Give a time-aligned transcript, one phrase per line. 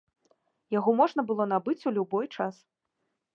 [0.75, 2.55] Яго можна было набыць у любой час.